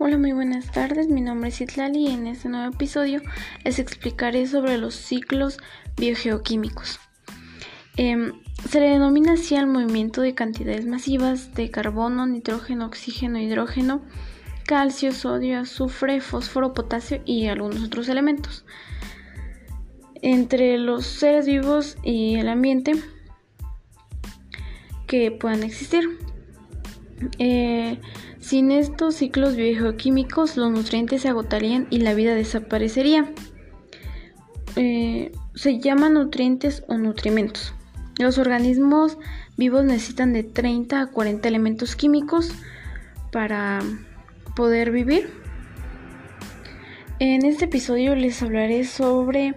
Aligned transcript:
Hola, 0.00 0.16
muy 0.16 0.30
buenas 0.30 0.70
tardes. 0.70 1.08
Mi 1.08 1.20
nombre 1.20 1.48
es 1.48 1.60
Itlali 1.60 2.06
y 2.06 2.12
en 2.12 2.28
este 2.28 2.48
nuevo 2.48 2.72
episodio 2.72 3.20
les 3.64 3.80
explicaré 3.80 4.46
sobre 4.46 4.78
los 4.78 4.94
ciclos 4.94 5.58
biogeoquímicos. 5.96 7.00
Em, 7.96 8.32
se 8.68 8.80
le 8.80 8.90
denomina 8.90 9.32
así 9.32 9.56
al 9.56 9.66
movimiento 9.66 10.20
de 10.20 10.36
cantidades 10.36 10.86
masivas 10.86 11.52
de 11.56 11.72
carbono, 11.72 12.28
nitrógeno, 12.28 12.86
oxígeno, 12.86 13.40
hidrógeno, 13.40 14.02
calcio, 14.68 15.10
sodio, 15.10 15.58
azufre, 15.58 16.20
fósforo, 16.20 16.74
potasio 16.74 17.20
y 17.24 17.48
algunos 17.48 17.82
otros 17.82 18.08
elementos 18.08 18.64
entre 20.22 20.78
los 20.78 21.06
seres 21.06 21.44
vivos 21.44 21.96
y 22.04 22.36
el 22.36 22.48
ambiente 22.48 22.92
que 25.08 25.32
puedan 25.32 25.64
existir. 25.64 26.27
Eh, 27.38 28.00
sin 28.40 28.70
estos 28.70 29.16
ciclos 29.16 29.56
biogeoquímicos, 29.56 30.56
los 30.56 30.70
nutrientes 30.70 31.22
se 31.22 31.28
agotarían 31.28 31.86
y 31.90 31.98
la 31.98 32.14
vida 32.14 32.34
desaparecería. 32.34 33.32
Eh, 34.76 35.32
se 35.54 35.80
llaman 35.80 36.14
nutrientes 36.14 36.84
o 36.88 36.96
nutrimentos. 36.96 37.74
Los 38.18 38.38
organismos 38.38 39.18
vivos 39.56 39.84
necesitan 39.84 40.32
de 40.32 40.42
30 40.42 41.00
a 41.00 41.06
40 41.06 41.48
elementos 41.48 41.96
químicos 41.96 42.52
para 43.32 43.80
poder 44.56 44.90
vivir. 44.90 45.30
En 47.20 47.44
este 47.44 47.64
episodio 47.64 48.14
les 48.14 48.42
hablaré 48.42 48.84
sobre 48.84 49.54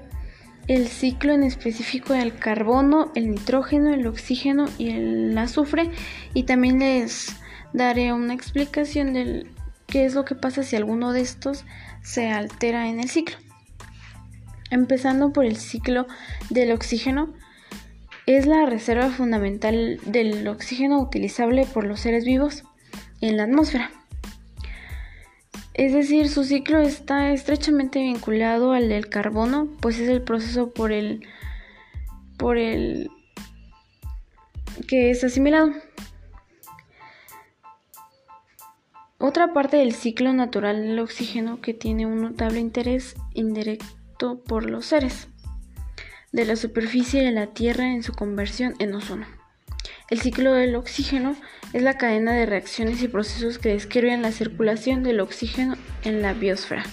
el 0.67 0.87
ciclo 0.87 1.33
en 1.33 1.43
específico 1.43 2.13
del 2.13 2.35
carbono, 2.35 3.11
el 3.15 3.31
nitrógeno, 3.31 3.93
el 3.93 4.07
oxígeno 4.07 4.65
y 4.77 4.89
el 4.89 5.37
azufre 5.37 5.89
y 6.33 6.43
también 6.43 6.79
les 6.79 7.35
daré 7.73 8.13
una 8.13 8.33
explicación 8.33 9.13
de 9.13 9.47
qué 9.87 10.05
es 10.05 10.15
lo 10.15 10.25
que 10.25 10.35
pasa 10.35 10.63
si 10.63 10.75
alguno 10.75 11.11
de 11.11 11.21
estos 11.21 11.65
se 12.01 12.29
altera 12.29 12.87
en 12.87 12.99
el 12.99 13.09
ciclo. 13.09 13.37
Empezando 14.69 15.33
por 15.33 15.45
el 15.45 15.57
ciclo 15.57 16.07
del 16.49 16.71
oxígeno, 16.71 17.33
es 18.25 18.45
la 18.45 18.65
reserva 18.65 19.09
fundamental 19.09 19.99
del 20.05 20.47
oxígeno 20.47 21.01
utilizable 21.01 21.65
por 21.65 21.85
los 21.85 21.99
seres 21.99 22.23
vivos 22.23 22.63
en 23.19 23.37
la 23.37 23.43
atmósfera. 23.43 23.91
Es 25.73 25.93
decir, 25.93 26.29
su 26.29 26.43
ciclo 26.43 26.79
está 26.79 27.31
estrechamente 27.31 27.99
vinculado 27.99 28.73
al 28.73 28.89
del 28.89 29.09
carbono, 29.09 29.67
pues 29.79 29.99
es 29.99 30.09
el 30.09 30.21
proceso 30.21 30.71
por 30.71 30.91
el 30.91 31.25
por 32.37 32.57
el 32.57 33.09
que 34.87 35.11
es 35.11 35.23
asimilado. 35.23 35.71
Otra 39.23 39.53
parte 39.53 39.77
del 39.77 39.93
ciclo 39.93 40.33
natural 40.33 40.81
del 40.81 40.97
oxígeno 40.97 41.61
que 41.61 41.75
tiene 41.75 42.07
un 42.07 42.23
notable 42.23 42.59
interés 42.59 43.15
indirecto 43.35 44.41
por 44.43 44.67
los 44.67 44.87
seres 44.87 45.27
de 46.31 46.43
la 46.43 46.55
superficie 46.55 47.21
de 47.21 47.29
la 47.29 47.53
Tierra 47.53 47.93
en 47.93 48.01
su 48.01 48.13
conversión 48.13 48.73
en 48.79 48.95
ozono. 48.95 49.27
El 50.09 50.21
ciclo 50.21 50.53
del 50.53 50.73
oxígeno 50.75 51.35
es 51.71 51.83
la 51.83 51.99
cadena 51.99 52.33
de 52.33 52.47
reacciones 52.47 53.03
y 53.03 53.09
procesos 53.09 53.59
que 53.59 53.69
describen 53.69 54.23
la 54.23 54.31
circulación 54.31 55.03
del 55.03 55.19
oxígeno 55.19 55.75
en 56.03 56.23
la 56.23 56.33
biosfera. 56.33 56.83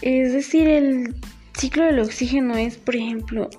Es 0.00 0.32
decir, 0.32 0.66
el 0.66 1.14
ciclo 1.52 1.84
del 1.84 2.00
oxígeno 2.00 2.56
es, 2.56 2.78
por 2.78 2.96
ejemplo, 2.96 3.50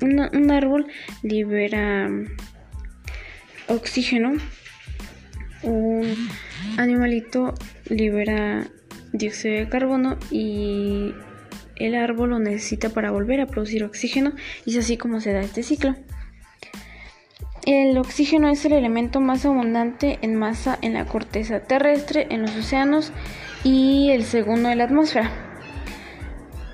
un 0.00 0.50
árbol 0.50 0.88
libera 1.22 2.10
oxígeno 3.68 4.32
un 5.62 6.14
animalito 6.78 7.54
libera 7.88 8.66
dióxido 9.12 9.54
de 9.54 9.68
carbono 9.68 10.16
y 10.30 11.12
el 11.76 11.94
árbol 11.94 12.30
lo 12.30 12.38
necesita 12.38 12.90
para 12.90 13.10
volver 13.10 13.40
a 13.40 13.46
producir 13.46 13.84
oxígeno 13.84 14.32
y 14.64 14.70
es 14.70 14.84
así 14.84 14.96
como 14.96 15.20
se 15.20 15.32
da 15.32 15.40
este 15.40 15.62
ciclo. 15.62 15.94
El 17.64 17.96
oxígeno 17.96 18.48
es 18.48 18.64
el 18.64 18.72
elemento 18.72 19.20
más 19.20 19.46
abundante 19.46 20.18
en 20.22 20.34
masa 20.34 20.78
en 20.82 20.94
la 20.94 21.04
corteza 21.04 21.60
terrestre, 21.60 22.26
en 22.30 22.42
los 22.42 22.56
océanos 22.56 23.12
y 23.62 24.10
el 24.10 24.24
segundo 24.24 24.68
en 24.68 24.78
la 24.78 24.84
atmósfera. 24.84 25.30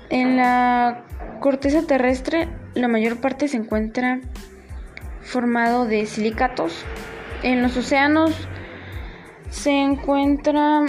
En 0.09 0.37
la 0.37 1.05
corteza 1.39 1.85
terrestre 1.85 2.47
la 2.73 2.87
mayor 2.87 3.21
parte 3.21 3.47
se 3.47 3.57
encuentra 3.57 4.19
formado 5.21 5.85
de 5.85 6.05
silicatos. 6.05 6.83
En 7.43 7.61
los 7.61 7.77
océanos 7.77 8.33
se 9.49 9.71
encuentra 9.71 10.81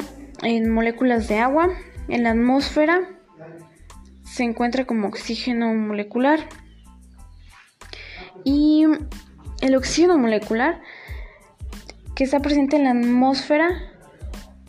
en 0.42 0.70
moléculas 0.70 1.28
de 1.28 1.38
agua. 1.38 1.68
En 2.08 2.24
la 2.24 2.30
atmósfera 2.30 3.00
se 4.24 4.44
encuentra 4.44 4.84
como 4.84 5.08
oxígeno 5.08 5.74
molecular. 5.74 6.40
Y 8.44 8.84
el 9.60 9.76
oxígeno 9.76 10.18
molecular 10.18 10.80
que 12.14 12.24
está 12.24 12.40
presente 12.40 12.76
en 12.76 12.84
la 12.84 12.90
atmósfera 12.90 13.68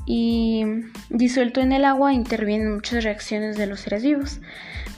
y 0.06 0.66
disuelto 1.10 1.62
en 1.62 1.72
el 1.72 1.86
agua 1.86 2.14
interviene 2.14 2.66
en 2.66 2.76
muchas 2.76 3.04
reacciones 3.04 3.58
de 3.58 3.68
los 3.68 3.82
seres 3.82 4.04
vivos. 4.04 4.42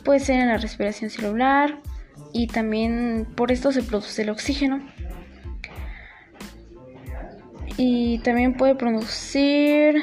Puede 0.04 0.20
ser 0.20 0.40
en 0.40 0.50
la 0.50 0.58
respiración 0.58 1.10
celular 1.10 1.80
y 2.32 2.48
también 2.48 3.28
por 3.36 3.52
esto 3.52 3.72
se 3.72 3.84
produce 3.84 4.22
el 4.24 4.30
oxígeno 4.30 4.82
y 7.78 8.20
también 8.20 8.56
puede 8.56 8.76
producir 8.76 9.96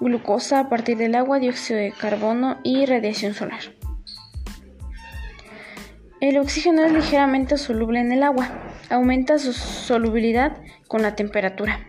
glucosa 0.00 0.60
a 0.60 0.68
partir 0.68 0.96
del 0.96 1.14
agua, 1.14 1.38
dióxido 1.38 1.78
de 1.78 1.92
carbono 1.92 2.58
y 2.62 2.86
radiación 2.86 3.34
solar. 3.34 3.60
El 6.20 6.38
oxígeno 6.38 6.84
es 6.84 6.92
ligeramente 6.92 7.56
soluble 7.58 8.00
en 8.00 8.10
el 8.10 8.22
agua, 8.22 8.48
aumenta 8.90 9.38
su 9.38 9.52
solubilidad 9.52 10.56
con 10.88 11.02
la 11.02 11.14
temperatura. 11.14 11.80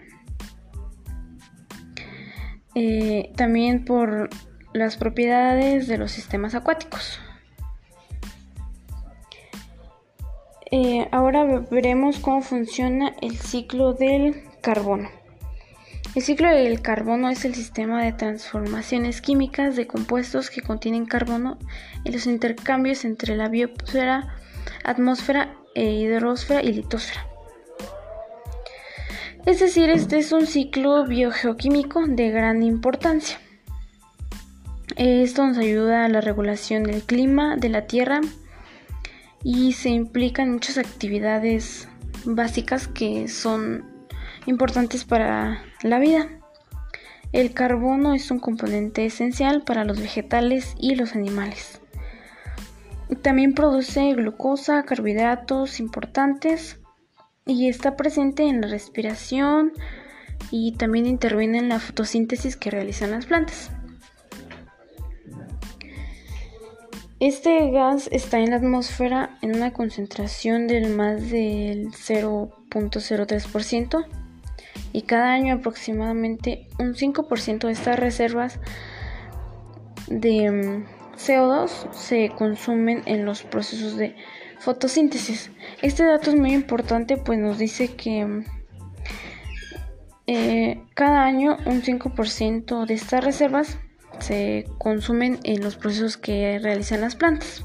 Eh, 2.76 3.32
también 3.36 3.86
por 3.86 4.30
las 4.74 4.98
propiedades 4.98 5.88
de 5.88 5.98
los 5.98 6.12
sistemas 6.12 6.54
acuáticos. 6.56 7.20
Eh, 10.70 11.08
ahora 11.12 11.46
veremos 11.72 12.20
cómo 12.20 12.42
funciona 12.42 13.16
el 13.22 13.38
ciclo 13.38 13.94
del 13.94 14.47
carbono. 14.62 15.10
El 16.16 16.24
ciclo 16.24 16.50
del 16.50 16.82
carbono 16.82 17.30
es 17.30 17.46
el 17.46 17.54
sistema 17.54 18.04
de 18.04 18.12
transformaciones 18.12 19.22
químicas 19.22 19.76
de 19.76 19.86
compuestos 19.86 20.50
que 20.50 20.62
contienen 20.62 21.06
carbono 21.06 21.60
en 22.06 22.14
los 22.14 22.26
intercambios 22.26 23.06
entre 23.06 23.36
la 23.36 23.50
biosfera, 23.50 24.36
atmósfera, 24.84 25.54
e 25.76 25.92
hidrosfera 25.92 26.64
y 26.64 26.74
litosfera. 26.74 27.28
Es 29.46 29.60
decir, 29.60 29.92
este 29.92 30.18
es 30.18 30.32
un 30.32 30.48
ciclo 30.48 31.06
biogeoquímico 31.06 32.08
de 32.08 32.32
gran 32.32 32.64
importancia. 32.64 33.40
Esto 34.96 35.46
nos 35.46 35.60
ayuda 35.60 36.06
a 36.06 36.10
la 36.10 36.20
regulación 36.20 36.82
del 36.82 37.04
clima 37.04 37.58
de 37.58 37.70
la 37.70 37.86
Tierra 37.86 38.22
y 39.44 39.74
se 39.74 39.90
implica 39.90 40.42
en 40.42 40.54
muchas 40.54 40.80
actividades 40.80 41.88
básicas 42.26 42.88
que 42.88 43.28
son 43.28 43.97
importantes 44.48 45.06
para 45.06 45.62
la 45.84 46.00
vida. 46.00 46.28
El 47.34 47.54
carbono 47.54 48.14
es 48.14 48.32
un 48.32 48.40
componente 48.40 49.06
esencial 49.06 49.64
para 49.64 49.84
los 49.84 50.00
vegetales 50.00 50.74
y 50.80 50.96
los 50.96 51.14
animales. 51.14 51.82
También 53.22 53.54
produce 53.54 54.14
glucosa, 54.14 54.84
carbohidratos 54.84 55.80
importantes 55.80 56.80
y 57.46 57.70
está 57.70 57.96
presente 57.96 58.44
en 58.44 58.62
la 58.62 58.68
respiración 58.68 59.74
y 60.52 60.74
también 60.74 61.06
interviene 61.06 61.60
en 61.60 61.70
la 61.70 61.80
fotosíntesis 61.80 62.58
que 62.58 62.72
realizan 62.72 63.12
las 63.12 63.28
plantas. 63.28 63.72
Este 67.20 67.72
gas 67.72 68.08
está 68.12 68.40
en 68.40 68.52
la 68.52 68.58
atmósfera 68.58 69.40
en 69.42 69.56
una 69.56 69.74
concentración 69.74 70.68
del 70.68 70.96
más 70.96 71.32
del 71.32 71.88
0.03% 71.92 74.27
y 74.98 75.04
cada 75.04 75.32
año 75.32 75.54
aproximadamente 75.54 76.66
un 76.80 76.96
5% 76.96 77.68
de 77.68 77.72
estas 77.72 78.00
reservas 78.00 78.60
de 80.08 80.50
mm, 80.50 80.86
CO2 81.16 81.94
se 81.94 82.30
consumen 82.30 83.04
en 83.06 83.24
los 83.24 83.44
procesos 83.44 83.96
de 83.96 84.16
fotosíntesis. 84.58 85.52
Este 85.84 86.04
dato 86.04 86.32
es 86.32 86.36
muy 86.36 86.52
importante 86.52 87.18
pues 87.18 87.38
nos 87.38 87.60
dice 87.60 87.94
que 87.94 88.26
mm, 88.26 88.46
eh, 90.26 90.84
cada 90.96 91.26
año 91.26 91.58
un 91.68 91.84
5% 91.84 92.88
de 92.88 92.94
estas 92.96 93.24
reservas 93.24 93.78
se 94.18 94.66
consumen 94.80 95.38
en 95.44 95.62
los 95.62 95.76
procesos 95.76 96.18
que 96.18 96.58
realizan 96.58 97.02
las 97.02 97.16
plantas. 97.16 97.64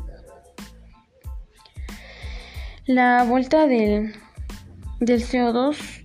La 2.85 3.25
vuelta 3.25 3.67
del, 3.67 4.15
del 5.01 5.23
CO2 5.23 6.02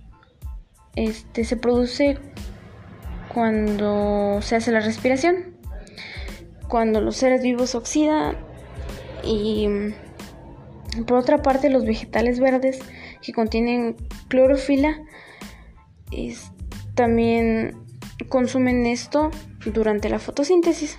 este, 0.98 1.44
se 1.44 1.56
produce 1.56 2.18
cuando 3.32 4.40
se 4.42 4.56
hace 4.56 4.72
la 4.72 4.80
respiración, 4.80 5.56
cuando 6.68 7.00
los 7.00 7.16
seres 7.16 7.42
vivos 7.42 7.74
oxidan 7.76 8.36
y 9.22 9.68
por 11.06 11.18
otra 11.18 11.40
parte 11.40 11.70
los 11.70 11.84
vegetales 11.84 12.40
verdes 12.40 12.80
que 13.22 13.32
contienen 13.32 13.96
clorofila 14.28 15.00
también 16.94 17.76
consumen 18.28 18.84
esto 18.86 19.30
durante 19.66 20.08
la 20.08 20.18
fotosíntesis 20.18 20.98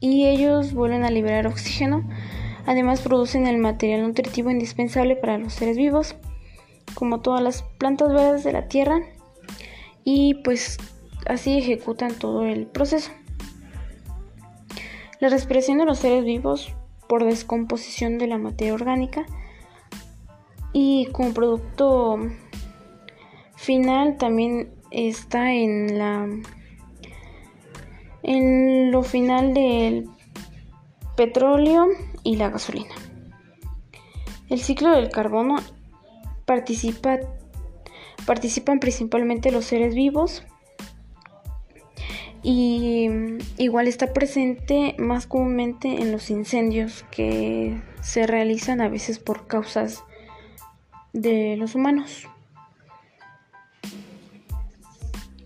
y 0.00 0.26
ellos 0.26 0.74
vuelven 0.74 1.04
a 1.04 1.10
liberar 1.10 1.46
oxígeno. 1.46 2.06
Además 2.66 3.00
producen 3.00 3.46
el 3.46 3.56
material 3.56 4.02
nutritivo 4.02 4.50
indispensable 4.50 5.16
para 5.16 5.38
los 5.38 5.54
seres 5.54 5.78
vivos, 5.78 6.14
como 6.94 7.20
todas 7.20 7.42
las 7.42 7.62
plantas 7.78 8.12
verdes 8.12 8.44
de 8.44 8.52
la 8.52 8.68
tierra, 8.68 9.00
y 10.04 10.34
pues 10.42 10.78
así 11.26 11.58
ejecutan 11.58 12.14
todo 12.14 12.44
el 12.44 12.66
proceso. 12.66 13.10
La 15.20 15.28
respiración 15.28 15.78
de 15.78 15.84
los 15.84 15.98
seres 15.98 16.24
vivos 16.24 16.72
por 17.08 17.24
descomposición 17.24 18.18
de 18.18 18.26
la 18.26 18.38
materia 18.38 18.74
orgánica 18.74 19.26
y 20.72 21.06
como 21.12 21.34
producto 21.34 22.18
final 23.56 24.16
también 24.16 24.72
está 24.90 25.52
en 25.52 25.98
la 25.98 26.26
en 28.22 28.90
lo 28.90 29.02
final 29.02 29.54
del 29.54 30.08
petróleo 31.16 31.86
y 32.22 32.36
la 32.36 32.50
gasolina. 32.50 32.94
El 34.48 34.60
ciclo 34.60 34.90
del 34.90 35.10
carbono 35.10 35.56
participa, 36.44 37.18
participan 38.26 38.80
principalmente 38.80 39.50
los 39.50 39.64
seres 39.64 39.94
vivos 39.94 40.44
y 42.42 43.08
igual 43.58 43.86
está 43.86 44.12
presente 44.12 44.94
más 44.98 45.26
comúnmente 45.26 46.00
en 46.00 46.10
los 46.12 46.30
incendios 46.30 47.04
que 47.10 47.80
se 48.02 48.26
realizan 48.26 48.80
a 48.80 48.88
veces 48.88 49.18
por 49.18 49.46
causas 49.46 50.02
de 51.12 51.56
los 51.56 51.74
humanos. 51.74 52.26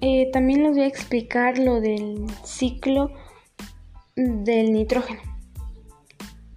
Eh, 0.00 0.30
también 0.32 0.62
les 0.62 0.72
voy 0.72 0.82
a 0.82 0.86
explicar 0.86 1.58
lo 1.58 1.80
del 1.80 2.26
ciclo 2.44 3.10
del 4.16 4.72
nitrógeno. 4.72 5.20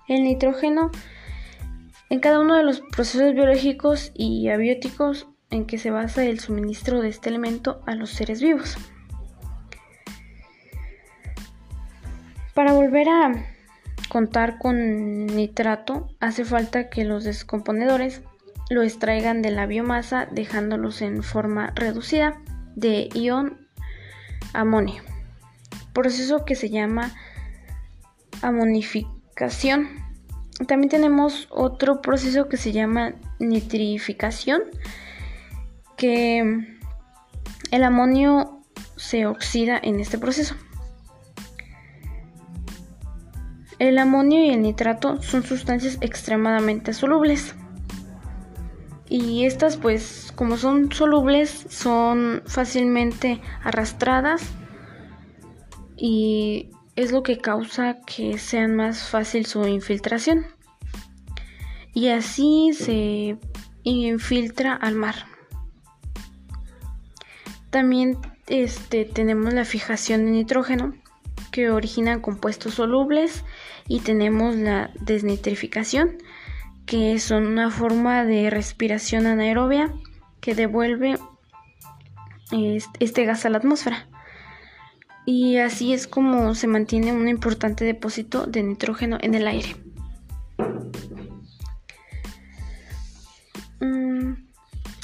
El 0.07 0.23
nitrógeno 0.23 0.91
en 2.09 2.19
cada 2.19 2.39
uno 2.39 2.55
de 2.55 2.63
los 2.63 2.81
procesos 2.81 3.33
biológicos 3.33 4.11
y 4.13 4.49
abióticos 4.49 5.27
en 5.49 5.65
que 5.65 5.77
se 5.77 5.91
basa 5.91 6.23
el 6.25 6.39
suministro 6.39 7.01
de 7.01 7.09
este 7.09 7.29
elemento 7.29 7.81
a 7.85 7.95
los 7.95 8.09
seres 8.11 8.41
vivos. 8.41 8.77
Para 12.53 12.73
volver 12.73 13.07
a 13.09 13.45
contar 14.09 14.57
con 14.57 15.27
nitrato 15.27 16.09
hace 16.19 16.43
falta 16.43 16.89
que 16.89 17.05
los 17.05 17.23
descomponedores 17.23 18.21
lo 18.69 18.81
extraigan 18.81 19.41
de 19.41 19.51
la 19.51 19.65
biomasa 19.65 20.27
dejándolos 20.31 21.01
en 21.01 21.23
forma 21.23 21.71
reducida 21.75 22.41
de 22.75 23.09
ion 23.13 23.67
amonio, 24.53 25.03
proceso 25.93 26.45
que 26.45 26.55
se 26.55 26.69
llama 26.69 27.11
amonificación. 28.41 29.89
También 30.67 30.89
tenemos 30.89 31.47
otro 31.51 32.01
proceso 32.01 32.49
que 32.49 32.57
se 32.57 32.71
llama 32.71 33.13
nitrificación, 33.39 34.63
que 35.97 36.77
el 37.71 37.83
amonio 37.83 38.61
se 38.95 39.25
oxida 39.25 39.79
en 39.81 39.99
este 39.99 40.17
proceso. 40.17 40.55
El 43.79 43.99
amonio 43.99 44.43
y 44.43 44.49
el 44.49 44.61
nitrato 44.61 45.21
son 45.21 45.43
sustancias 45.43 45.97
extremadamente 46.01 46.93
solubles. 46.93 47.55
Y 49.09 49.45
estas 49.45 49.77
pues 49.77 50.33
como 50.35 50.57
son 50.57 50.91
solubles 50.91 51.65
son 51.69 52.41
fácilmente 52.45 53.41
arrastradas 53.63 54.41
y 55.95 56.71
es 56.95 57.11
lo 57.11 57.23
que 57.23 57.37
causa 57.37 57.99
que 58.05 58.37
sean 58.37 58.75
más 58.75 59.09
fácil 59.09 59.45
su 59.45 59.65
infiltración. 59.67 60.45
Y 61.93 62.09
así 62.09 62.71
se 62.73 63.37
infiltra 63.83 64.73
al 64.73 64.95
mar. 64.95 65.36
También 67.77 68.17
este, 68.47 69.05
tenemos 69.05 69.53
la 69.53 69.63
fijación 69.63 70.25
de 70.25 70.31
nitrógeno 70.31 70.95
que 71.51 71.69
origina 71.69 72.23
compuestos 72.23 72.73
solubles 72.73 73.43
y 73.87 73.99
tenemos 73.99 74.55
la 74.55 74.89
desnitrificación, 74.99 76.17
que 76.87 77.19
son 77.19 77.45
una 77.45 77.69
forma 77.69 78.25
de 78.25 78.49
respiración 78.49 79.27
anaerobia 79.27 79.93
que 80.41 80.55
devuelve 80.55 81.19
este 82.99 83.25
gas 83.25 83.45
a 83.45 83.51
la 83.51 83.59
atmósfera. 83.59 84.07
Y 85.27 85.57
así 85.57 85.93
es 85.93 86.07
como 86.07 86.55
se 86.55 86.65
mantiene 86.65 87.13
un 87.13 87.27
importante 87.27 87.85
depósito 87.85 88.47
de 88.47 88.63
nitrógeno 88.63 89.19
en 89.21 89.35
el 89.35 89.47
aire. 89.47 89.75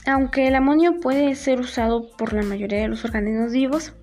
Aunque 0.06 0.48
el 0.48 0.56
amonio 0.56 1.00
puede 1.00 1.36
ser 1.36 1.60
usado 1.60 2.10
por 2.18 2.34
la 2.34 2.44
mayoría 2.44 2.80
de 2.80 2.88
los 2.88 3.06
organismos 3.06 3.52
vivos, 3.52 3.94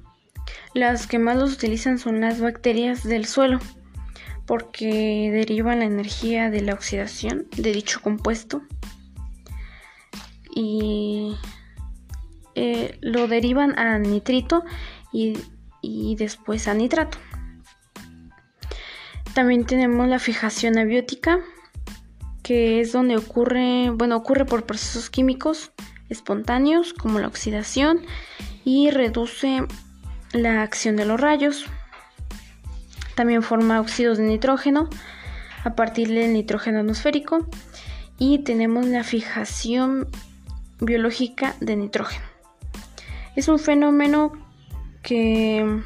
las 0.75 1.06
que 1.06 1.19
más 1.19 1.37
los 1.37 1.55
utilizan 1.55 1.99
son 1.99 2.20
las 2.20 2.41
bacterias 2.41 3.02
del 3.02 3.26
suelo 3.26 3.58
porque 4.47 5.31
derivan 5.32 5.79
la 5.79 5.85
energía 5.85 6.50
de 6.50 6.61
la 6.61 6.75
oxidación 6.75 7.47
de 7.56 7.73
dicho 7.73 8.00
compuesto 8.02 8.62
y 10.55 11.37
eh, 12.56 12.99
lo 13.00 13.29
derivan 13.29 13.79
a 13.79 13.99
nitrito 13.99 14.64
y, 15.12 15.38
y 15.82 16.17
después 16.17 16.67
a 16.67 16.75
nitrato. 16.75 17.19
También 19.35 19.64
tenemos 19.67 20.08
la 20.08 20.19
fijación 20.19 20.79
abiótica, 20.79 21.38
que 22.43 22.81
es 22.81 22.91
donde 22.91 23.17
ocurre, 23.17 23.91
bueno, 23.91 24.17
ocurre 24.17 24.47
por 24.47 24.64
procesos 24.64 25.11
químicos 25.11 25.71
espontáneos 26.11 26.93
como 26.93 27.19
la 27.19 27.29
oxidación 27.29 28.02
y 28.64 28.90
reduce 28.90 29.62
la 30.33 30.62
acción 30.62 30.97
de 30.97 31.07
los 31.07 31.21
rayos. 31.21 31.67
También 33.14 33.43
forma 33.43 33.81
óxidos 33.81 34.19
de 34.19 34.25
nitrógeno 34.25 34.88
a 35.64 35.75
partir 35.75 36.09
del 36.09 36.33
nitrógeno 36.33 36.81
atmosférico 36.81 37.47
y 38.19 38.40
tenemos 38.40 38.87
la 38.87 39.05
fijación 39.05 40.09
biológica 40.81 41.55
de 41.61 41.76
nitrógeno. 41.76 42.25
Es 43.37 43.49
un 43.49 43.59
fenómeno 43.59 44.33
que 45.02 45.83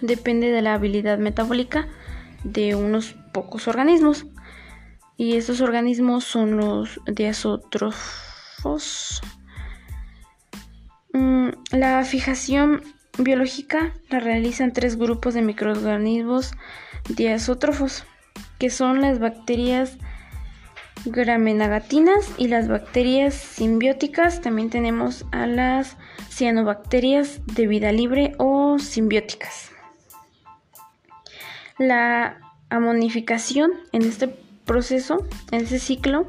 depende 0.00 0.50
de 0.50 0.62
la 0.62 0.74
habilidad 0.74 1.18
metabólica 1.18 1.88
de 2.42 2.74
unos 2.74 3.14
pocos 3.32 3.68
organismos 3.68 4.26
y 5.16 5.36
estos 5.36 5.60
organismos 5.60 6.24
son 6.24 6.56
los 6.56 7.00
diazotrófos. 7.06 9.22
Mm, 11.14 11.50
la 11.70 12.02
fijación 12.02 12.82
biológica 13.18 13.92
la 14.10 14.18
realizan 14.18 14.72
tres 14.72 14.96
grupos 14.96 15.34
de 15.34 15.42
microorganismos 15.42 16.54
diazótrofos, 17.08 18.04
que 18.58 18.68
son 18.68 19.00
las 19.00 19.20
bacterias 19.20 19.96
gramenagatinas 21.04 22.28
y 22.36 22.48
las 22.48 22.66
bacterias 22.66 23.34
simbióticas. 23.34 24.40
También 24.40 24.70
tenemos 24.70 25.24
a 25.30 25.46
las 25.46 25.96
cianobacterias 26.30 27.40
de 27.46 27.68
vida 27.68 27.92
libre 27.92 28.32
o 28.38 28.80
simbióticas. 28.80 29.70
La 31.78 32.40
amonificación 32.70 33.70
en 33.92 34.02
este 34.02 34.26
proceso, 34.64 35.24
en 35.52 35.60
este 35.60 35.78
ciclo, 35.78 36.28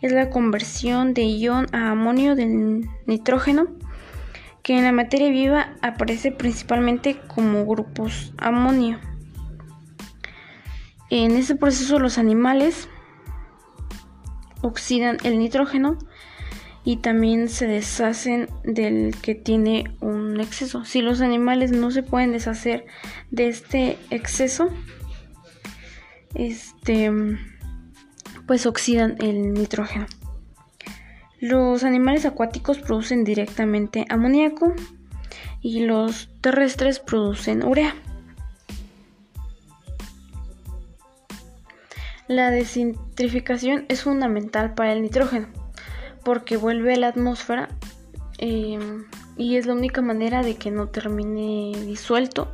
es 0.00 0.12
la 0.12 0.30
conversión 0.30 1.12
de 1.12 1.24
ion 1.24 1.66
a 1.72 1.90
amonio 1.90 2.34
del 2.36 2.88
nitrógeno 3.04 3.66
que 4.68 4.76
en 4.76 4.84
la 4.84 4.92
materia 4.92 5.30
viva 5.30 5.72
aparece 5.80 6.30
principalmente 6.30 7.18
como 7.26 7.64
grupos 7.64 8.34
amonio. 8.36 9.00
En 11.08 11.30
este 11.38 11.56
proceso 11.56 11.98
los 11.98 12.18
animales 12.18 12.86
oxidan 14.60 15.16
el 15.24 15.38
nitrógeno 15.38 15.96
y 16.84 16.98
también 16.98 17.48
se 17.48 17.66
deshacen 17.66 18.50
del 18.62 19.16
que 19.22 19.34
tiene 19.34 19.84
un 20.02 20.38
exceso. 20.38 20.84
Si 20.84 21.00
los 21.00 21.22
animales 21.22 21.72
no 21.72 21.90
se 21.90 22.02
pueden 22.02 22.32
deshacer 22.32 22.84
de 23.30 23.48
este 23.48 23.96
exceso, 24.10 24.68
este 26.34 27.10
pues 28.46 28.66
oxidan 28.66 29.16
el 29.20 29.54
nitrógeno. 29.54 30.04
Los 31.40 31.84
animales 31.84 32.26
acuáticos 32.26 32.78
producen 32.78 33.22
directamente 33.22 34.06
amoníaco 34.08 34.74
y 35.60 35.84
los 35.84 36.28
terrestres 36.40 36.98
producen 36.98 37.64
urea. 37.64 37.94
La 42.26 42.50
desintrificación 42.50 43.86
es 43.88 44.02
fundamental 44.02 44.74
para 44.74 44.92
el 44.92 45.00
nitrógeno 45.00 45.48
porque 46.24 46.56
vuelve 46.56 46.94
a 46.94 46.98
la 46.98 47.08
atmósfera 47.08 47.68
em, 48.38 49.04
y 49.36 49.56
es 49.56 49.66
la 49.66 49.74
única 49.74 50.02
manera 50.02 50.42
de 50.42 50.56
que 50.56 50.70
no 50.70 50.88
termine 50.88 51.72
disuelto 51.86 52.52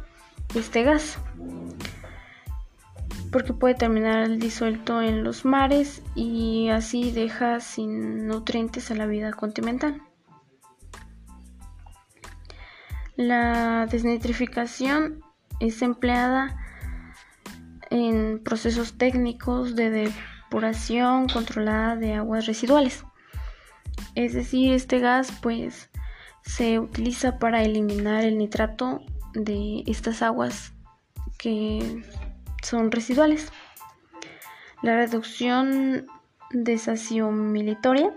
este 0.55 0.83
gas 0.85 1.19
porque 3.35 3.53
puede 3.53 3.75
terminar 3.75 4.39
disuelto 4.39 5.03
en 5.03 5.25
los 5.25 5.45
mares 5.45 6.03
y 6.15 6.69
así 6.69 7.11
deja 7.11 7.59
sin 7.59 8.29
nutrientes 8.29 8.93
a 8.93 8.95
la 8.95 9.07
vida 9.07 9.33
continental. 9.33 10.01
La 13.17 13.87
desnitrificación 13.87 15.25
es 15.59 15.83
empleada 15.83 16.57
en 17.91 18.41
procesos 18.45 18.99
técnicos 18.99 19.75
de 19.75 19.91
depuración 19.91 21.27
controlada 21.27 21.97
de 21.97 22.15
aguas 22.15 22.47
residuales. 22.47 23.05
Es 24.15 24.33
decir, 24.33 24.73
este 24.73 25.01
gas 25.01 25.33
pues 25.43 25.91
se 26.45 26.79
utiliza 26.79 27.41
para 27.41 27.65
eliminar 27.65 28.23
el 28.23 28.39
nitrato 28.39 29.01
de 29.33 29.83
estas 29.89 30.23
aguas 30.23 30.73
que 31.37 32.05
son 32.65 32.91
residuales. 32.91 33.53
La 34.83 34.97
reducción 34.97 36.07
desaciomilitoria 36.51 38.13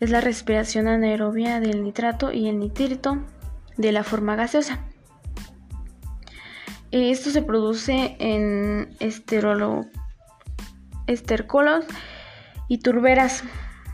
es 0.00 0.10
la 0.10 0.20
respiración 0.20 0.88
anaerobia 0.88 1.60
del 1.60 1.82
nitrato 1.82 2.32
y 2.32 2.48
el 2.48 2.58
nitrito 2.58 3.22
de 3.76 3.92
la 3.92 4.04
forma 4.04 4.36
gaseosa. 4.36 4.80
Esto 6.90 7.30
se 7.30 7.42
produce 7.42 8.16
en 8.18 8.94
esterolo, 9.00 9.86
estercolos 11.06 11.84
y 12.68 12.78
turberas, 12.78 13.44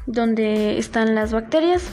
donde 0.07 0.79
están 0.79 1.15
las 1.15 1.33
bacterias, 1.33 1.85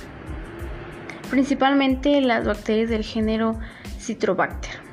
principalmente 1.29 2.21
las 2.21 2.45
bacterias 2.45 2.89
del 2.89 3.03
género 3.03 3.59
Citrobacter. 3.99 4.88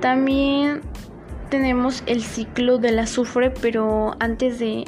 También 0.00 0.82
tenemos 1.50 2.02
el 2.06 2.22
ciclo 2.22 2.78
del 2.78 2.98
azufre, 2.98 3.50
pero 3.50 4.14
antes 4.20 4.58
de 4.58 4.84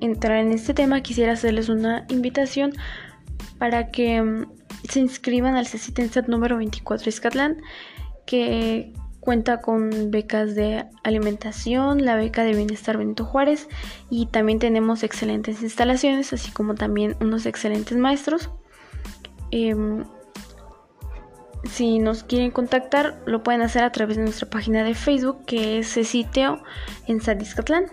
entrar 0.00 0.38
en 0.38 0.52
este 0.52 0.74
tema 0.74 1.02
quisiera 1.02 1.32
hacerles 1.32 1.68
una 1.68 2.06
invitación 2.08 2.72
para 3.58 3.90
que 3.90 4.20
mm, 4.20 4.46
se 4.88 5.00
inscriban 5.00 5.56
al 5.56 5.66
CECITENSAT 5.66 6.26
número 6.28 6.56
24 6.56 7.08
Escatlán, 7.08 7.58
que 8.26 8.92
cuenta 9.20 9.60
con 9.60 10.10
becas 10.10 10.54
de 10.54 10.86
alimentación, 11.04 12.04
la 12.04 12.16
beca 12.16 12.42
de 12.42 12.54
bienestar 12.54 12.96
Benito 12.96 13.24
Juárez 13.24 13.68
y 14.08 14.26
también 14.26 14.58
tenemos 14.58 15.02
excelentes 15.02 15.62
instalaciones, 15.62 16.32
así 16.32 16.50
como 16.50 16.74
también 16.74 17.16
unos 17.20 17.46
excelentes 17.46 17.96
maestros. 17.98 18.50
Em, 19.50 20.04
si 21.64 21.98
nos 21.98 22.24
quieren 22.24 22.50
contactar, 22.50 23.20
lo 23.26 23.42
pueden 23.42 23.62
hacer 23.62 23.82
a 23.84 23.92
través 23.92 24.16
de 24.16 24.24
nuestra 24.24 24.48
página 24.48 24.82
de 24.82 24.94
Facebook, 24.94 25.44
que 25.44 25.78
es 25.78 25.92
CECITEO 25.92 26.62
en 27.06 27.20
Sadiscatlán. 27.20 27.84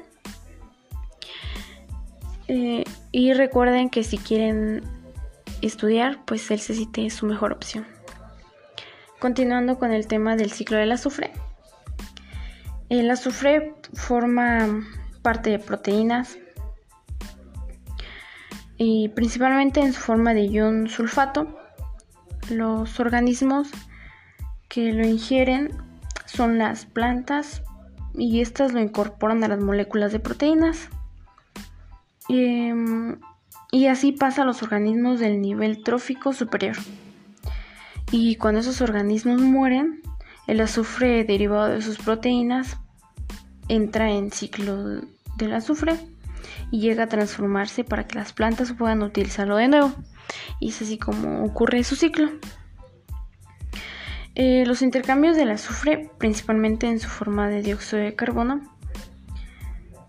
Eh, 2.48 2.86
y 3.12 3.34
recuerden 3.34 3.90
que 3.90 4.04
si 4.04 4.18
quieren 4.18 4.84
estudiar, 5.62 6.24
pues 6.26 6.50
el 6.52 6.60
CCT 6.60 7.00
es 7.00 7.16
su 7.16 7.26
mejor 7.26 7.52
opción. 7.52 7.86
Continuando 9.20 9.78
con 9.80 9.92
el 9.92 10.08
tema 10.08 10.36
del 10.36 10.52
ciclo 10.52 10.78
del 10.78 10.92
azufre. 10.92 11.32
El 12.90 13.10
azufre 13.12 13.76
forma 13.94 14.86
parte 15.22 15.50
de 15.50 15.60
proteínas 15.60 16.38
y 18.78 19.10
principalmente 19.10 19.82
en 19.82 19.92
su 19.92 20.00
forma 20.00 20.34
de 20.34 20.48
ion 20.48 20.88
sulfato. 20.88 21.58
Los 22.50 23.00
organismos 23.00 23.70
que 24.70 24.94
lo 24.94 25.06
ingieren 25.06 25.72
son 26.26 26.58
las 26.58 26.86
plantas 26.86 27.64
y 28.14 28.42
estas 28.42 28.74
lo 28.74 28.80
incorporan 28.80 29.44
a 29.44 29.48
las 29.48 29.60
moléculas 29.60 30.12
de 30.12 30.20
proteínas. 30.20 30.90
Em, 32.30 33.20
y 33.72 33.88
así 33.88 34.12
pasa 34.12 34.42
a 34.42 34.46
los 34.46 34.64
organismos 34.64 35.20
del 35.20 35.42
nivel 35.42 35.84
trófico 35.84 36.34
superior. 36.34 36.76
Y 38.12 38.36
cuando 38.38 38.62
esos 38.62 38.82
organismos 38.82 39.42
mueren, 39.42 40.02
el 40.48 40.62
azufre 40.62 41.26
derivado 41.26 41.68
de 41.68 41.82
sus 41.82 41.98
proteínas 41.98 42.78
entra 43.68 44.12
en 44.12 44.32
ciclo 44.32 45.02
del 45.38 45.54
azufre 45.54 46.00
y 46.72 46.80
llega 46.80 47.04
a 47.04 47.08
transformarse 47.08 47.84
para 47.84 48.08
que 48.08 48.18
las 48.18 48.34
plantas 48.34 48.74
puedan 48.74 49.04
utilizarlo 49.04 49.58
de 49.58 49.68
nuevo. 49.68 49.94
Y 50.60 50.70
es 50.70 50.82
así 50.82 50.98
como 50.98 51.44
ocurre 51.44 51.84
su 51.84 51.96
ciclo. 51.96 52.30
Eh, 54.36 54.66
los 54.68 54.82
intercambios 54.82 55.36
del 55.36 55.50
azufre, 55.50 56.12
principalmente 56.18 56.88
en 56.88 57.00
su 57.00 57.08
forma 57.08 57.50
de 57.50 57.62
dióxido 57.62 58.02
de 58.02 58.16
carbono, 58.16 58.62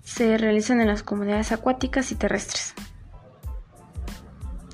se 0.03 0.37
realizan 0.37 0.81
en 0.81 0.89
las 0.89 1.03
comunidades 1.03 1.53
acuáticas 1.53 2.13
y 2.13 2.15
terrestres. 2.15 2.75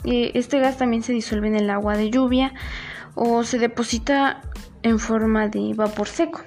Este 0.05 0.59
gas 0.59 0.77
también 0.77 1.03
se 1.03 1.13
disuelve 1.13 1.49
en 1.49 1.57
el 1.57 1.71
agua 1.71 1.97
de 1.97 2.11
lluvia 2.11 2.53
o 3.15 3.43
se 3.43 3.59
deposita 3.59 4.43
en 4.83 4.99
forma 4.99 5.49
de 5.49 5.73
vapor 5.75 6.09
seco. 6.09 6.43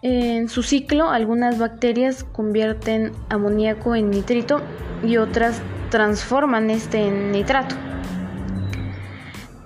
En 0.00 0.48
su 0.48 0.62
ciclo, 0.62 1.10
algunas 1.10 1.58
bacterias 1.58 2.22
convierten 2.22 3.12
amoníaco 3.28 3.96
en 3.96 4.10
nitrito 4.10 4.62
y 5.02 5.16
otras 5.16 5.60
transforman 5.90 6.70
este 6.70 7.06
en 7.06 7.32
nitrato. 7.32 7.74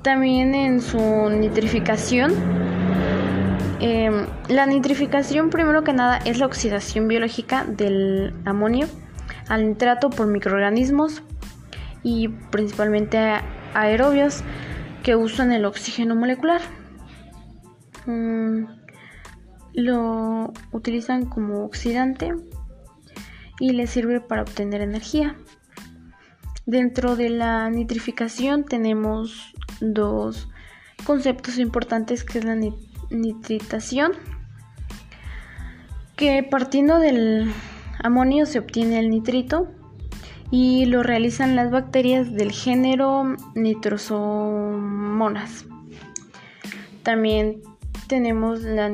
También 0.02 0.55
en 0.55 0.81
su 0.81 0.99
nitrificación, 1.31 2.33
em, 3.81 4.26
la 4.49 4.67
nitrificación 4.67 5.50
primero 5.50 5.85
que 5.85 5.93
nada 5.93 6.19
es 6.19 6.38
la 6.38 6.47
oxidación 6.47 7.09
biológica 7.09 7.64
del 7.64 8.35
amonio 8.45 8.88
al 9.49 9.69
nitrato 9.69 10.11
por 10.11 10.26
microorganismos 10.26 11.23
y 12.02 12.29
principalmente 12.29 13.19
aerobios 13.75 14.43
que 15.02 15.17
usan 15.17 15.52
el 15.52 15.64
oxígeno 15.64 16.14
molecular. 16.14 16.61
Mm, 18.07 18.64
lo 19.75 20.52
utilizan 20.73 21.26
como 21.26 21.64
oxidante 21.64 22.35
y 23.59 23.71
les 23.71 23.91
sirve 23.91 24.21
para 24.21 24.43
obtener 24.43 24.81
energía. 24.81 25.37
Dentro 26.66 27.16
de 27.16 27.28
la 27.28 27.69
nitrificación 27.71 28.64
tenemos 28.64 29.52
dos 29.81 30.49
conceptos 31.04 31.59
importantes 31.59 32.23
que 32.23 32.38
es 32.38 32.45
la 32.45 32.57
nitritación 33.11 34.12
que 36.14 36.45
partiendo 36.45 37.00
del 37.00 37.52
amonio 38.00 38.47
se 38.47 38.61
obtiene 38.61 39.00
el 39.00 39.11
nitrito 39.11 39.73
y 40.52 40.87
lo 40.87 41.02
realizan 41.02 41.57
las 41.57 41.73
bacterias 41.73 42.33
del 42.33 42.52
género 42.52 43.35
Nitrosomonas. 43.57 45.64
También 47.02 47.61
tenemos 48.07 48.61
la 48.61 48.88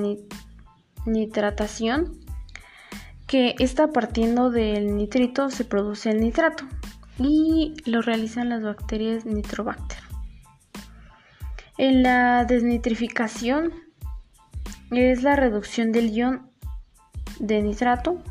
nitratación, 1.04 2.18
que 3.26 3.56
está 3.58 3.92
partiendo 3.92 4.50
del 4.50 4.96
nitrito 4.96 5.50
se 5.50 5.66
produce 5.66 6.10
el 6.10 6.20
nitrato 6.20 6.64
y 7.18 7.75
lo 7.84 8.02
realizan 8.02 8.48
las 8.48 8.62
bacterias 8.62 9.25
Nitrobacter. 9.25 9.98
En 11.76 12.02
la 12.02 12.44
desnitrificación 12.44 13.72
es 14.90 15.22
la 15.22 15.37
reducción 15.37 15.92
del 15.92 16.10
ion 16.10 16.50
de 17.38 17.62
nitrato 17.62 18.22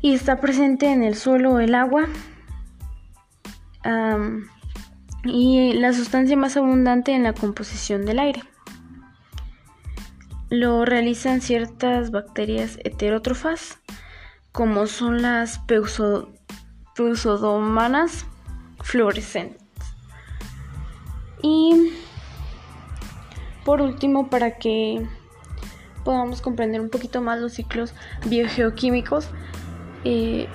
y 0.00 0.14
está 0.14 0.40
presente 0.40 0.92
en 0.92 1.02
el 1.02 1.16
suelo 1.16 1.60
el 1.60 1.74
agua. 1.74 2.06
y 5.26 5.72
la 5.72 5.94
sustancia 5.94 6.36
más 6.36 6.56
abundante 6.58 7.12
en 7.12 7.22
la 7.22 7.32
composición 7.32 8.04
del 8.04 8.18
aire. 8.18 8.42
Lo 10.50 10.84
realizan 10.84 11.40
ciertas 11.40 12.10
bacterias 12.10 12.78
heterótrofas, 12.84 13.78
como 14.52 14.86
son 14.86 15.22
las 15.22 15.58
peusodomanas 16.94 18.26
fluorescentes. 18.82 19.62
Y 21.42 21.92
por 23.64 23.80
último, 23.80 24.28
para 24.28 24.58
que 24.58 25.06
podamos 26.04 26.40
comprender 26.40 26.80
un 26.80 26.90
poquito 26.90 27.20
más 27.20 27.40
los 27.40 27.54
ciclos 27.54 27.94
biogeoquímicos, 28.26 29.28
eh, 30.04 30.48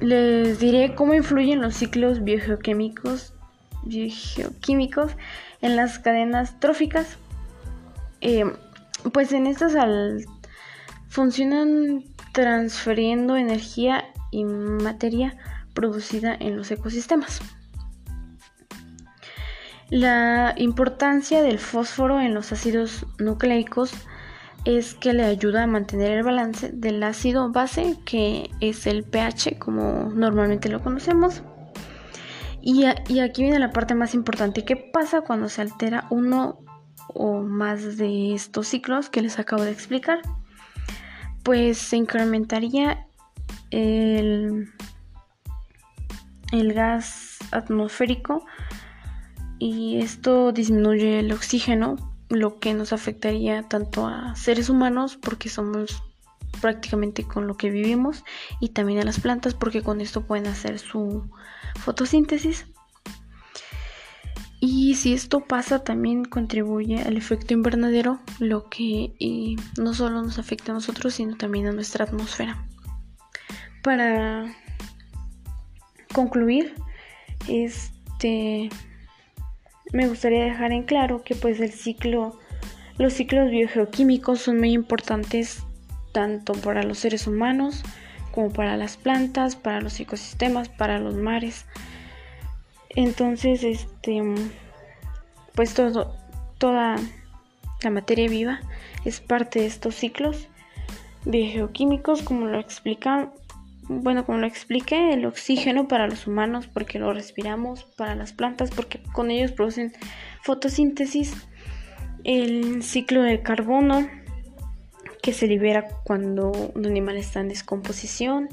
les 0.00 0.58
diré 0.58 0.94
cómo 0.94 1.14
influyen 1.14 1.60
los 1.60 1.74
ciclos 1.74 2.24
biogeoquímicos, 2.24 3.32
biogeoquímicos 3.84 5.12
en 5.60 5.76
las 5.76 5.98
cadenas 5.98 6.58
tróficas. 6.60 7.16
Eh, 8.20 8.44
pues 9.12 9.32
en 9.32 9.46
estas 9.46 9.76
al, 9.76 10.24
funcionan 11.08 12.04
transfiriendo 12.32 13.36
energía 13.36 14.04
y 14.34 14.44
materia 14.44 15.36
producida 15.74 16.34
en 16.38 16.56
los 16.56 16.70
ecosistemas. 16.70 17.40
La 19.90 20.54
importancia 20.56 21.40
del 21.42 21.58
fósforo 21.58 22.20
en 22.20 22.34
los 22.34 22.50
ácidos 22.52 23.06
nucleicos 23.18 23.92
es 24.64 24.94
que 24.94 25.12
le 25.12 25.24
ayuda 25.24 25.64
a 25.64 25.66
mantener 25.66 26.12
el 26.12 26.24
balance 26.24 26.70
del 26.72 27.02
ácido 27.02 27.52
base, 27.52 27.96
que 28.04 28.50
es 28.60 28.86
el 28.86 29.04
pH, 29.04 29.58
como 29.58 30.10
normalmente 30.10 30.68
lo 30.68 30.82
conocemos. 30.82 31.42
Y, 32.60 32.86
aquí 32.86 33.42
viene 33.42 33.58
la 33.58 33.72
parte 33.72 33.94
más 33.94 34.14
importante. 34.14 34.64
¿Qué 34.64 34.74
pasa 34.74 35.20
cuando 35.20 35.50
se 35.50 35.60
altera 35.60 36.06
uno 36.08 36.60
o 37.08 37.42
más 37.42 37.98
de 37.98 38.34
estos 38.34 38.68
ciclos 38.68 39.10
que 39.10 39.20
les 39.20 39.38
acabo 39.38 39.62
de 39.62 39.70
explicar? 39.70 40.20
Pues 41.42 41.76
se 41.76 41.98
incrementaría 41.98 43.06
el, 43.74 44.72
gas 46.72 47.38
atmosférico 47.50 48.44
y 49.58 49.98
esto 49.98 50.52
disminuye 50.52 51.20
el 51.20 51.32
oxígeno, 51.32 51.96
lo 52.28 52.58
que 52.58 52.74
nos 52.74 52.92
afectaría 52.92 53.62
tanto 53.64 54.06
a 54.06 54.34
seres 54.36 54.68
humanos 54.68 55.16
porque 55.16 55.48
somos 55.48 56.02
prácticamente 56.60 57.24
con 57.24 57.46
lo 57.46 57.56
que 57.56 57.70
vivimos 57.70 58.24
y 58.60 58.70
también 58.70 59.00
a 59.00 59.04
las 59.04 59.20
plantas 59.20 59.54
porque 59.54 59.82
con 59.82 60.00
esto 60.00 60.26
pueden 60.26 60.46
hacer 60.46 60.78
su 60.78 61.28
fotosíntesis. 61.80 62.66
Y 64.60 64.94
si 64.94 65.12
esto 65.12 65.40
pasa 65.40 65.84
también 65.84 66.24
contribuye 66.24 67.02
al 67.02 67.18
efecto 67.18 67.52
invernadero, 67.52 68.20
lo 68.38 68.70
que 68.70 69.14
no 69.78 69.92
solo 69.92 70.22
nos 70.22 70.38
afecta 70.38 70.72
a 70.72 70.74
nosotros, 70.74 71.14
sino 71.14 71.36
también 71.36 71.66
a 71.66 71.72
nuestra 71.72 72.04
atmósfera. 72.04 72.64
Para 73.84 74.46
concluir, 76.14 76.74
este 77.46 78.70
me 79.92 80.08
gustaría 80.08 80.42
dejar 80.42 80.72
en 80.72 80.84
claro 80.84 81.22
que 81.22 81.34
pues 81.34 81.60
el 81.60 81.70
ciclo, 81.70 82.40
los 82.96 83.12
ciclos 83.12 83.50
biogeoquímicos 83.50 84.40
son 84.40 84.58
muy 84.58 84.72
importantes 84.72 85.62
tanto 86.12 86.54
para 86.54 86.82
los 86.82 86.98
seres 86.98 87.26
humanos 87.26 87.82
como 88.32 88.50
para 88.50 88.78
las 88.78 88.96
plantas, 88.96 89.54
para 89.54 89.82
los 89.82 90.00
ecosistemas, 90.00 90.70
para 90.70 90.98
los 90.98 91.14
mares. 91.14 91.66
Entonces, 92.88 93.64
este, 93.64 94.22
pues 95.54 95.74
toda 95.74 96.96
la 97.82 97.90
materia 97.90 98.30
viva 98.30 98.60
es 99.04 99.20
parte 99.20 99.60
de 99.60 99.66
estos 99.66 99.94
ciclos 99.94 100.48
biogeoquímicos, 101.26 102.22
como 102.22 102.46
lo 102.46 102.58
explican 102.58 103.30
bueno, 103.88 104.24
como 104.24 104.38
lo 104.38 104.46
expliqué, 104.46 105.12
el 105.12 105.26
oxígeno 105.26 105.88
para 105.88 106.06
los 106.06 106.26
humanos 106.26 106.66
porque 106.66 106.98
lo 106.98 107.12
respiramos, 107.12 107.84
para 107.96 108.14
las 108.14 108.32
plantas 108.32 108.70
porque 108.70 109.00
con 109.12 109.30
ellos 109.30 109.52
producen 109.52 109.92
fotosíntesis, 110.42 111.34
el 112.24 112.82
ciclo 112.82 113.22
de 113.22 113.42
carbono 113.42 114.08
que 115.22 115.32
se 115.32 115.46
libera 115.46 115.88
cuando 116.04 116.50
un 116.74 116.86
animal 116.86 117.16
está 117.16 117.40
en 117.40 117.48
descomposición 117.48 118.48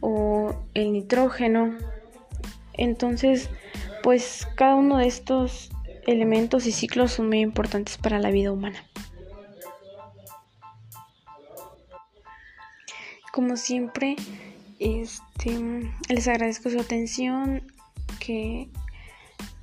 o 0.00 0.54
el 0.74 0.92
nitrógeno. 0.92 1.76
Entonces, 2.74 3.50
pues 4.02 4.48
cada 4.56 4.74
uno 4.74 4.98
de 4.98 5.06
estos 5.06 5.70
elementos 6.06 6.66
y 6.66 6.72
ciclos 6.72 7.12
son 7.12 7.28
muy 7.28 7.40
importantes 7.40 7.98
para 7.98 8.18
la 8.18 8.30
vida 8.30 8.52
humana. 8.52 8.84
Como 13.32 13.56
siempre, 13.56 14.14
este, 14.78 15.90
les 16.08 16.28
agradezco 16.28 16.70
su 16.70 16.78
atención, 16.78 17.62
que 18.20 18.68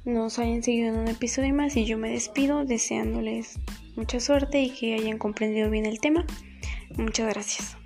nos 0.05 0.39
hayan 0.39 0.63
seguido 0.63 0.89
en 0.89 0.99
un 0.99 1.07
episodio 1.07 1.53
más 1.53 1.77
y 1.77 1.85
yo 1.85 1.97
me 1.97 2.09
despido 2.09 2.65
deseándoles 2.65 3.59
mucha 3.95 4.19
suerte 4.19 4.61
y 4.61 4.71
que 4.71 4.95
hayan 4.95 5.17
comprendido 5.17 5.69
bien 5.69 5.85
el 5.85 5.99
tema. 5.99 6.25
Muchas 6.97 7.27
gracias. 7.29 7.78